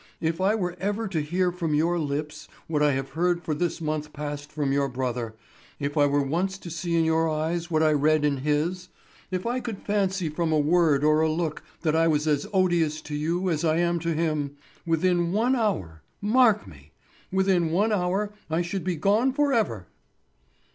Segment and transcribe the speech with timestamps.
[0.19, 3.79] If I were ever to hear from your lips what I have heard for this
[3.79, 5.35] month past from your brother,
[5.79, 8.89] if I were once to see in your eyes what I read in his,
[9.29, 12.99] if I could fancy from a word or a look that I was as odious
[13.01, 18.83] to you as I am to him—within one hour, mark me—within one hour I should
[18.83, 19.85] be gone forever."